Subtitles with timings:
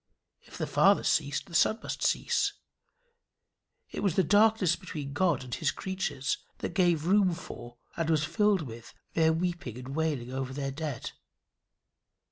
[0.41, 2.53] If the Father ceased the Son must cease.
[3.91, 8.23] It was the darkness between God and his creatures that gave room for and was
[8.25, 11.11] filled with their weeping and wailing over their dead.